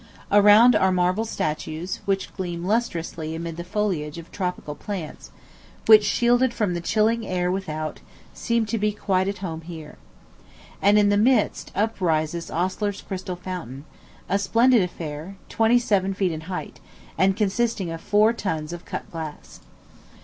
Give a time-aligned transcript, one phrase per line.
[0.31, 5.29] Around are marble statues, which gleam lustrously amid the foliage of tropical plants,
[5.85, 7.99] which, shielded from the chilling air without,
[8.33, 9.99] seem to be quite at home here.
[10.81, 13.85] And in the midst up rises Osler's crystal fountain
[14.27, 16.79] a splendid affair, twenty seven feet in height,
[17.15, 19.59] and consisting of four tons of cut glass.